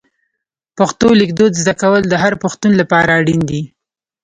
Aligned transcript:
پښتو 0.77 1.07
لیکدود 1.19 1.51
زده 1.61 1.73
کول 1.81 2.01
د 2.07 2.13
هر 2.23 2.33
پښتون 2.43 2.71
لپاره 2.81 3.09
اړین 3.19 3.41
دي. 3.49 3.61